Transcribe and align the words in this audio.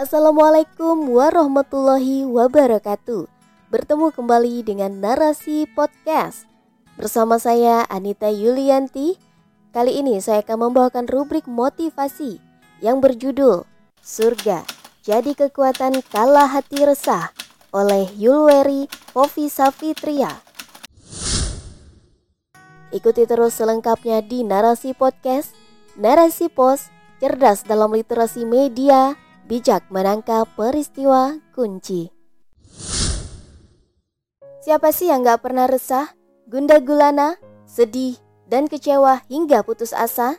Assalamualaikum 0.00 1.12
warahmatullahi 1.12 2.24
wabarakatuh. 2.24 3.28
Bertemu 3.68 4.08
kembali 4.16 4.64
dengan 4.64 4.96
narasi 4.96 5.68
podcast 5.76 6.48
bersama 6.96 7.36
saya 7.36 7.84
Anita 7.84 8.32
Yulianti. 8.32 9.20
Kali 9.76 10.00
ini 10.00 10.16
saya 10.24 10.40
akan 10.40 10.72
membawakan 10.72 11.04
rubrik 11.04 11.44
motivasi 11.44 12.40
yang 12.80 13.04
berjudul 13.04 13.68
Surga 14.00 14.64
Jadi 15.04 15.36
Kekuatan 15.36 16.00
Kala 16.08 16.48
Hati 16.48 16.80
Resah 16.80 17.36
oleh 17.68 18.08
Yulweri 18.16 18.88
Povi 19.12 19.52
Safitria. 19.52 20.32
Ikuti 22.88 23.28
terus 23.28 23.52
selengkapnya 23.52 24.24
di 24.24 24.48
narasi 24.48 24.96
podcast, 24.96 25.52
narasi 26.00 26.48
pos, 26.48 26.88
cerdas 27.20 27.68
dalam 27.68 27.92
literasi 27.92 28.48
media, 28.48 29.20
bijak 29.50 29.90
menangkap 29.90 30.46
peristiwa 30.54 31.42
kunci. 31.50 32.06
Siapa 34.62 34.94
sih 34.94 35.10
yang 35.10 35.26
gak 35.26 35.42
pernah 35.42 35.66
resah, 35.66 36.14
gunda 36.46 36.78
gulana, 36.78 37.34
sedih, 37.66 38.14
dan 38.46 38.70
kecewa 38.70 39.26
hingga 39.26 39.66
putus 39.66 39.90
asa? 39.90 40.38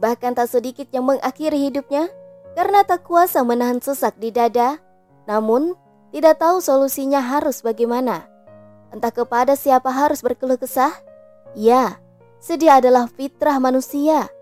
Bahkan 0.00 0.40
tak 0.40 0.48
sedikit 0.48 0.88
yang 0.88 1.04
mengakhiri 1.04 1.68
hidupnya 1.68 2.08
karena 2.56 2.80
tak 2.80 3.04
kuasa 3.04 3.44
menahan 3.44 3.76
sesak 3.76 4.16
di 4.16 4.32
dada. 4.32 4.80
Namun, 5.28 5.76
tidak 6.16 6.40
tahu 6.40 6.64
solusinya 6.64 7.20
harus 7.20 7.60
bagaimana. 7.60 8.24
Entah 8.88 9.12
kepada 9.12 9.52
siapa 9.52 9.92
harus 9.92 10.24
berkeluh 10.24 10.56
kesah? 10.56 10.96
Ya, 11.52 12.00
sedih 12.40 12.80
adalah 12.80 13.04
fitrah 13.04 13.60
manusia. 13.60 14.32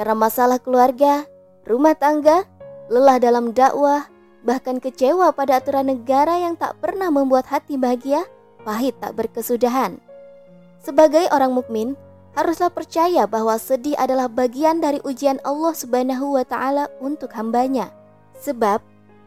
Karena 0.00 0.16
masalah 0.16 0.56
keluarga, 0.56 1.28
rumah 1.68 1.92
tangga, 1.92 2.48
lelah 2.88 3.20
dalam 3.20 3.52
dakwah, 3.52 4.08
bahkan 4.44 4.80
kecewa 4.80 5.32
pada 5.36 5.60
aturan 5.60 5.92
negara 5.92 6.40
yang 6.40 6.56
tak 6.56 6.76
pernah 6.80 7.12
membuat 7.12 7.48
hati 7.48 7.76
bahagia, 7.76 8.24
pahit 8.64 8.96
tak 9.00 9.16
berkesudahan. 9.16 10.00
Sebagai 10.80 11.28
orang 11.32 11.52
mukmin, 11.52 11.94
haruslah 12.32 12.72
percaya 12.72 13.28
bahwa 13.28 13.58
sedih 13.60 13.98
adalah 13.98 14.30
bagian 14.30 14.80
dari 14.80 15.02
ujian 15.04 15.42
Allah 15.42 15.74
Subhanahu 15.74 16.38
wa 16.38 16.44
taala 16.46 16.88
untuk 17.02 17.34
hambanya. 17.36 17.92
Sebab 18.40 18.78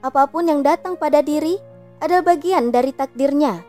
apa 0.01 0.23
pun 0.31 0.49
yang 0.49 0.65
datang 0.65 0.97
pada 0.97 1.21
diri 1.21 1.59
adalah 2.01 2.33
bagian 2.33 2.73
dari 2.73 2.89
takdirnya. 2.95 3.61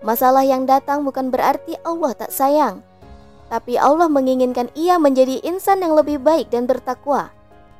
Masalah 0.00 0.42
yang 0.48 0.64
datang 0.64 1.04
bukan 1.04 1.28
berarti 1.28 1.76
Allah 1.84 2.16
tak 2.16 2.32
sayang, 2.32 2.80
tapi 3.52 3.76
Allah 3.76 4.08
menginginkan 4.08 4.72
ia 4.72 4.96
menjadi 4.96 5.44
insan 5.44 5.84
yang 5.84 5.92
lebih 5.92 6.18
baik 6.18 6.48
dan 6.48 6.64
bertakwa. 6.64 7.28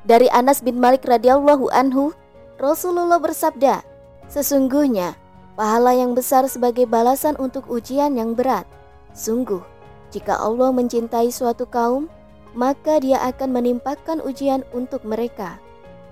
Dari 0.01 0.25
Anas 0.33 0.65
bin 0.65 0.81
Malik 0.81 1.05
radhiyallahu 1.05 1.69
anhu, 1.69 2.09
Rasulullah 2.57 3.21
bersabda, 3.21 3.85
"Sesungguhnya 4.25 5.13
pahala 5.53 5.93
yang 5.93 6.17
besar 6.17 6.49
sebagai 6.49 6.89
balasan 6.89 7.37
untuk 7.37 7.69
ujian 7.69 8.17
yang 8.17 8.33
berat. 8.33 8.65
Sungguh, 9.13 9.61
jika 10.09 10.41
Allah 10.41 10.73
mencintai 10.73 11.29
suatu 11.29 11.69
kaum, 11.69 12.09
maka 12.57 12.97
Dia 12.97 13.21
akan 13.29 13.61
menimpakan 13.61 14.25
ujian 14.25 14.65
untuk 14.73 15.05
mereka. 15.05 15.61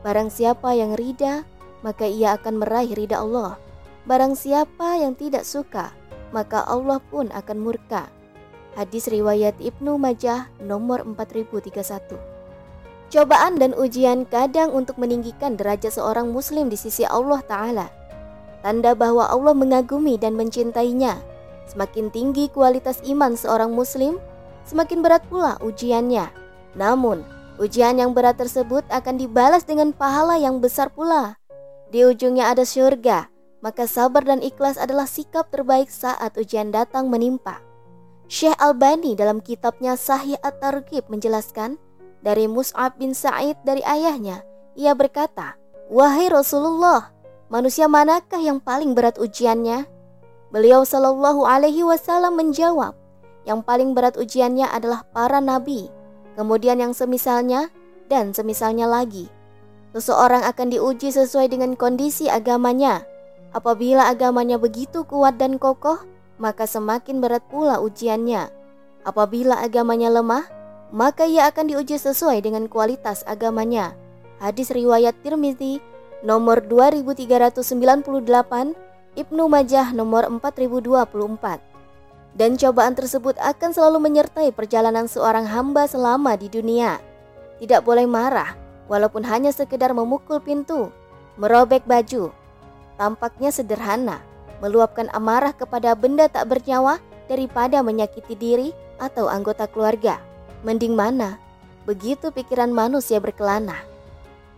Barang 0.06 0.30
siapa 0.30 0.78
yang 0.78 0.94
rida, 0.94 1.42
maka 1.82 2.06
ia 2.06 2.38
akan 2.38 2.62
meraih 2.62 2.94
ridha 2.94 3.26
Allah. 3.26 3.58
Barang 4.06 4.38
siapa 4.38 5.02
yang 5.02 5.18
tidak 5.18 5.50
suka, 5.50 5.98
maka 6.30 6.62
Allah 6.62 7.02
pun 7.10 7.34
akan 7.34 7.58
murka." 7.58 8.06
Hadis 8.78 9.10
riwayat 9.10 9.58
Ibnu 9.58 9.98
Majah 9.98 10.46
nomor 10.62 11.02
4031. 11.02 12.29
Cobaan 13.10 13.58
dan 13.58 13.74
ujian 13.74 14.30
kadang 14.30 14.70
untuk 14.70 15.02
meninggikan 15.02 15.58
derajat 15.58 15.98
seorang 15.98 16.30
muslim 16.30 16.70
di 16.70 16.78
sisi 16.78 17.02
Allah 17.10 17.42
Ta'ala. 17.42 17.90
Tanda 18.62 18.94
bahwa 18.94 19.26
Allah 19.26 19.58
mengagumi 19.58 20.14
dan 20.22 20.38
mencintainya. 20.38 21.18
Semakin 21.66 22.14
tinggi 22.14 22.54
kualitas 22.54 23.02
iman 23.10 23.34
seorang 23.34 23.74
muslim, 23.74 24.22
semakin 24.70 25.02
berat 25.02 25.26
pula 25.26 25.58
ujiannya. 25.58 26.30
Namun, 26.78 27.26
ujian 27.58 27.98
yang 27.98 28.14
berat 28.14 28.38
tersebut 28.38 28.86
akan 28.94 29.18
dibalas 29.18 29.66
dengan 29.66 29.90
pahala 29.90 30.38
yang 30.38 30.62
besar 30.62 30.94
pula. 30.94 31.42
Di 31.90 32.06
ujungnya 32.06 32.54
ada 32.54 32.62
surga, 32.62 33.26
maka 33.66 33.90
sabar 33.90 34.22
dan 34.22 34.46
ikhlas 34.46 34.78
adalah 34.78 35.10
sikap 35.10 35.50
terbaik 35.50 35.90
saat 35.90 36.38
ujian 36.38 36.70
datang 36.70 37.10
menimpa. 37.10 37.58
Syekh 38.30 38.54
Albani 38.62 39.18
dalam 39.18 39.42
kitabnya 39.42 39.98
Sahih 39.98 40.38
At-Targhib 40.46 41.10
menjelaskan, 41.10 41.82
dari 42.20 42.46
Mus'ab 42.48 43.00
bin 43.00 43.16
Sa'id 43.16 43.56
dari 43.64 43.84
ayahnya, 43.84 44.44
ia 44.76 44.92
berkata, 44.96 45.56
"Wahai 45.88 46.28
Rasulullah, 46.28 47.12
manusia 47.48 47.88
manakah 47.88 48.40
yang 48.40 48.60
paling 48.60 48.96
berat 48.96 49.16
ujiannya?" 49.20 49.88
Beliau 50.50 50.82
Shallallahu 50.82 51.46
alaihi 51.46 51.86
wasallam 51.86 52.36
menjawab, 52.36 52.98
"Yang 53.46 53.60
paling 53.64 53.94
berat 53.94 54.18
ujiannya 54.18 54.66
adalah 54.68 55.06
para 55.14 55.40
nabi, 55.40 55.88
kemudian 56.34 56.82
yang 56.82 56.94
semisalnya 56.98 57.70
dan 58.10 58.34
semisalnya 58.34 58.90
lagi." 58.90 59.30
Seseorang 59.94 60.46
akan 60.46 60.70
diuji 60.70 61.10
sesuai 61.10 61.50
dengan 61.50 61.74
kondisi 61.74 62.30
agamanya. 62.30 63.02
Apabila 63.50 64.06
agamanya 64.06 64.62
begitu 64.62 65.02
kuat 65.02 65.42
dan 65.42 65.58
kokoh, 65.58 65.98
maka 66.38 66.70
semakin 66.70 67.18
berat 67.18 67.42
pula 67.50 67.82
ujiannya. 67.82 68.54
Apabila 69.02 69.58
agamanya 69.58 70.14
lemah, 70.14 70.46
maka 70.90 71.30
ia 71.30 71.46
akan 71.50 71.70
diuji 71.70 72.02
sesuai 72.02 72.42
dengan 72.42 72.66
kualitas 72.66 73.22
agamanya. 73.30 73.94
Hadis 74.42 74.74
riwayat 74.74 75.14
Tirmizi 75.22 75.78
nomor 76.26 76.66
2398, 76.66 78.74
Ibnu 79.20 79.44
Majah 79.52 79.94
nomor 79.94 80.26
4024. 80.28 81.70
Dan 82.38 82.56
cobaan 82.56 82.94
tersebut 82.94 83.36
akan 83.42 83.74
selalu 83.74 83.98
menyertai 84.00 84.54
perjalanan 84.54 85.10
seorang 85.10 85.50
hamba 85.50 85.90
selama 85.90 86.38
di 86.38 86.48
dunia. 86.48 87.02
Tidak 87.60 87.84
boleh 87.84 88.06
marah, 88.06 88.56
walaupun 88.88 89.26
hanya 89.28 89.52
sekedar 89.52 89.92
memukul 89.92 90.40
pintu, 90.40 90.94
merobek 91.36 91.84
baju. 91.84 92.32
Tampaknya 92.96 93.52
sederhana, 93.52 94.24
meluapkan 94.64 95.12
amarah 95.12 95.52
kepada 95.52 95.92
benda 95.98 96.32
tak 96.32 96.48
bernyawa 96.48 97.02
daripada 97.28 97.84
menyakiti 97.84 98.38
diri 98.38 98.70
atau 99.02 99.28
anggota 99.28 99.68
keluarga. 99.68 100.29
Mending 100.60 100.92
mana? 100.92 101.40
Begitu 101.88 102.36
pikiran 102.36 102.70
manusia 102.70 103.24
berkelana. 103.24 103.80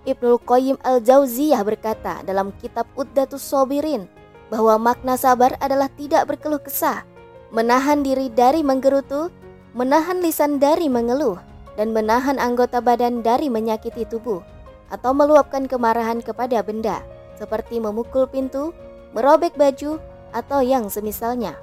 Ibnul 0.02 0.42
Qayyim 0.42 0.82
al-Jauziyah 0.82 1.62
berkata 1.62 2.26
dalam 2.26 2.50
kitab 2.58 2.90
Uddatus 2.98 3.46
Sobirin 3.46 4.10
bahwa 4.50 4.82
makna 4.82 5.14
sabar 5.14 5.54
adalah 5.62 5.94
tidak 5.94 6.26
berkeluh 6.26 6.58
kesah, 6.58 7.06
menahan 7.54 8.02
diri 8.02 8.34
dari 8.34 8.66
menggerutu, 8.66 9.30
menahan 9.78 10.20
lisan 10.26 10.58
dari 10.58 10.90
mengeluh, 10.90 11.38
dan 11.78 11.94
menahan 11.94 12.42
anggota 12.42 12.82
badan 12.82 13.22
dari 13.22 13.48
menyakiti 13.48 14.10
tubuh 14.10 14.42
atau 14.90 15.14
meluapkan 15.14 15.70
kemarahan 15.70 16.20
kepada 16.20 16.66
benda 16.66 17.00
seperti 17.38 17.78
memukul 17.78 18.26
pintu, 18.26 18.74
merobek 19.14 19.54
baju, 19.58 19.98
atau 20.34 20.60
yang 20.62 20.90
semisalnya. 20.90 21.58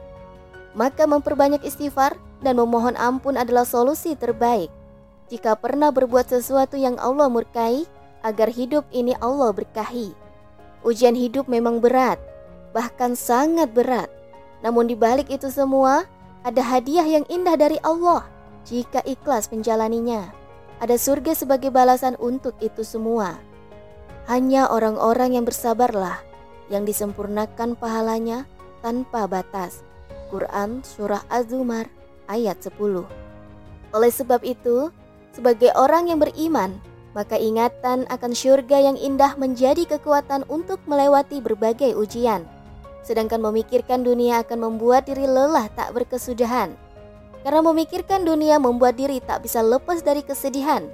Maka 0.79 1.07
memperbanyak 1.09 1.65
istighfar 1.65 2.15
dan 2.43 2.59
memohon 2.59 2.95
ampun 2.99 3.35
adalah 3.35 3.67
solusi 3.67 4.15
terbaik. 4.15 4.71
Jika 5.29 5.59
pernah 5.61 5.93
berbuat 5.93 6.31
sesuatu 6.31 6.79
yang 6.81 6.97
Allah 6.97 7.29
murkai, 7.29 7.85
agar 8.25 8.51
hidup 8.51 8.87
ini 8.91 9.15
Allah 9.23 9.55
berkahi. 9.55 10.15
Ujian 10.83 11.15
hidup 11.15 11.47
memang 11.51 11.83
berat, 11.83 12.19
bahkan 12.73 13.15
sangat 13.19 13.71
berat. 13.75 14.11
Namun 14.63 14.91
di 14.91 14.97
balik 14.99 15.31
itu 15.31 15.51
semua, 15.51 16.07
ada 16.43 16.63
hadiah 16.63 17.07
yang 17.07 17.27
indah 17.31 17.55
dari 17.59 17.79
Allah 17.83 18.27
jika 18.67 19.03
ikhlas 19.07 19.51
menjalaninya. 19.51 20.31
Ada 20.79 20.95
surga 20.95 21.35
sebagai 21.35 21.75
balasan 21.75 22.15
untuk 22.23 22.55
itu 22.63 22.87
semua. 22.87 23.35
Hanya 24.31 24.71
orang-orang 24.71 25.35
yang 25.35 25.45
bersabarlah 25.45 26.23
yang 26.71 26.87
disempurnakan 26.87 27.75
pahalanya 27.75 28.47
tanpa 28.85 29.27
batas. 29.27 29.83
Quran 30.29 30.85
Surah 30.85 31.25
Az-Zumar 31.33 31.98
ayat 32.29 32.61
10. 32.63 33.09
Oleh 33.97 34.13
sebab 34.13 34.45
itu, 34.45 34.93
sebagai 35.33 35.73
orang 35.75 36.13
yang 36.13 36.21
beriman, 36.21 36.77
maka 37.17 37.41
ingatan 37.41 38.05
akan 38.13 38.33
syurga 38.37 38.79
yang 38.79 38.95
indah 39.01 39.35
menjadi 39.41 39.97
kekuatan 39.97 40.45
untuk 40.47 40.79
melewati 40.85 41.41
berbagai 41.41 41.97
ujian. 41.97 42.45
Sedangkan 43.01 43.41
memikirkan 43.41 44.05
dunia 44.05 44.45
akan 44.45 44.69
membuat 44.69 45.09
diri 45.09 45.25
lelah 45.25 45.73
tak 45.73 45.97
berkesudahan. 45.97 46.77
Karena 47.41 47.61
memikirkan 47.65 48.29
dunia 48.29 48.61
membuat 48.61 49.01
diri 49.01 49.25
tak 49.25 49.47
bisa 49.47 49.65
lepas 49.65 50.05
dari 50.05 50.21
kesedihan, 50.21 50.85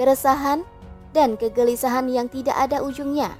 keresahan, 0.00 0.64
dan 1.12 1.36
kegelisahan 1.36 2.08
yang 2.08 2.30
tidak 2.30 2.56
ada 2.56 2.80
ujungnya. 2.80 3.34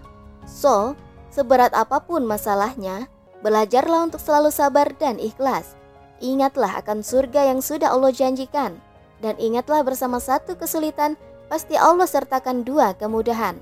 So, 0.44 0.98
seberat 1.30 1.72
apa 1.72 2.02
pun 2.02 2.26
masalahnya, 2.26 3.06
belajarlah 3.40 4.10
untuk 4.10 4.18
selalu 4.18 4.50
sabar 4.50 4.90
dan 4.98 5.22
ikhlas. 5.22 5.77
Ingatlah 6.18 6.82
akan 6.82 7.06
surga 7.06 7.54
yang 7.54 7.62
sudah 7.62 7.94
Allah 7.94 8.10
janjikan, 8.10 8.74
dan 9.22 9.38
ingatlah 9.38 9.86
bersama 9.86 10.18
satu 10.18 10.58
kesulitan, 10.58 11.14
pasti 11.46 11.78
Allah 11.78 12.10
sertakan 12.10 12.66
dua 12.66 12.98
kemudahan. 12.98 13.54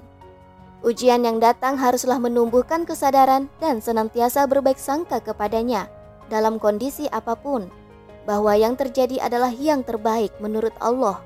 Ujian 0.81 1.21
yang 1.29 1.37
datang 1.37 1.77
haruslah 1.77 2.17
menumbuhkan 2.17 2.89
kesadaran 2.89 3.53
dan 3.61 3.85
senantiasa 3.85 4.49
berbaik 4.49 4.81
sangka 4.81 5.21
kepadanya 5.21 5.93
dalam 6.33 6.57
kondisi 6.57 7.13
apa 7.13 7.37
pun, 7.37 7.69
bahwa 8.25 8.57
yang 8.57 8.73
terjadi 8.73 9.21
adalah 9.21 9.53
yang 9.53 9.85
terbaik 9.85 10.33
menurut 10.41 10.73
Allah. 10.81 11.21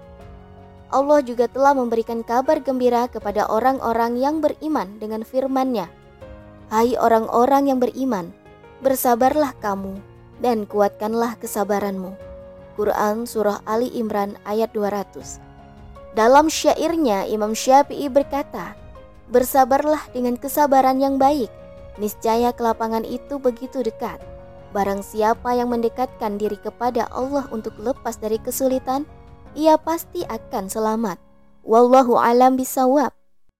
Allah 0.90 1.22
juga 1.22 1.46
telah 1.46 1.78
memberikan 1.78 2.26
kabar 2.26 2.58
gembira 2.58 3.06
kepada 3.06 3.46
orang-orang 3.46 4.18
yang 4.18 4.42
beriman 4.42 4.98
dengan 4.98 5.22
firman-Nya. 5.22 5.86
Hai 6.74 6.98
orang-orang 6.98 7.70
yang 7.70 7.78
beriman, 7.78 8.34
bersabarlah 8.82 9.54
kamu 9.62 10.09
dan 10.40 10.64
kuatkanlah 10.64 11.36
kesabaranmu. 11.38 12.16
Quran 12.80 13.28
Surah 13.28 13.60
Ali 13.68 13.92
Imran 13.92 14.40
ayat 14.48 14.72
200 14.72 15.38
Dalam 16.16 16.48
syairnya 16.48 17.28
Imam 17.28 17.52
Syafi'i 17.52 18.08
berkata, 18.08 18.74
Bersabarlah 19.30 20.10
dengan 20.10 20.34
kesabaran 20.34 20.98
yang 20.98 21.20
baik, 21.20 21.52
niscaya 22.02 22.50
kelapangan 22.50 23.06
itu 23.06 23.38
begitu 23.38 23.84
dekat. 23.84 24.18
Barang 24.74 25.04
siapa 25.06 25.54
yang 25.54 25.70
mendekatkan 25.70 26.34
diri 26.34 26.58
kepada 26.58 27.06
Allah 27.14 27.46
untuk 27.54 27.78
lepas 27.78 28.18
dari 28.18 28.42
kesulitan, 28.42 29.06
ia 29.54 29.78
pasti 29.78 30.26
akan 30.26 30.66
selamat. 30.66 31.18
Wallahu 31.62 32.18
alam 32.18 32.56
bisawab. 32.58 33.19